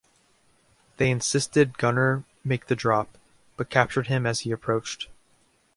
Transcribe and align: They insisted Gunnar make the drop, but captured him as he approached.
They 0.97 1.11
insisted 1.11 1.77
Gunnar 1.77 2.23
make 2.43 2.65
the 2.65 2.75
drop, 2.75 3.19
but 3.55 3.69
captured 3.69 4.07
him 4.07 4.25
as 4.25 4.39
he 4.39 4.51
approached. 4.51 5.09